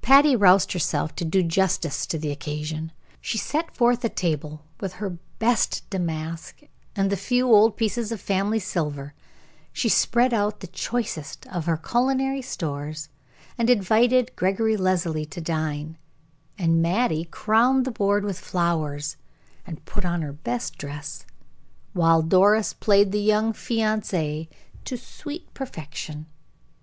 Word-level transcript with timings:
Patty 0.00 0.34
roused 0.34 0.72
herself 0.72 1.14
to 1.16 1.24
do 1.26 1.42
justice 1.42 2.06
to 2.06 2.16
the 2.16 2.30
occasion. 2.30 2.92
She 3.20 3.36
set 3.36 3.76
forth 3.76 4.02
a 4.06 4.08
table 4.08 4.64
with 4.80 4.94
her 4.94 5.18
best 5.38 5.82
damask 5.90 6.62
and 6.96 7.10
the 7.10 7.16
few 7.18 7.52
old 7.52 7.76
pieces 7.76 8.10
of 8.10 8.18
family 8.18 8.58
silver; 8.58 9.12
she 9.74 9.90
spread 9.90 10.32
out 10.32 10.60
the 10.60 10.66
choicest 10.66 11.46
of 11.48 11.66
her 11.66 11.76
culinary 11.76 12.40
stores, 12.40 13.10
and 13.58 13.68
invited 13.68 14.34
Gregory 14.34 14.78
Leslie 14.78 15.26
to 15.26 15.42
dine, 15.42 15.98
and 16.56 16.80
Mattie 16.80 17.26
crowned 17.26 17.84
the 17.84 17.90
board 17.90 18.24
with 18.24 18.38
flowers, 18.40 19.18
and 19.66 19.84
put 19.84 20.06
on 20.06 20.22
her 20.22 20.32
best 20.32 20.78
dress, 20.78 21.26
while 21.92 22.22
Doris 22.22 22.72
played 22.72 23.12
the 23.12 23.20
young 23.20 23.52
fiancee 23.52 24.48
to 24.86 24.96
sweet 24.96 25.52
perfection. 25.52 26.24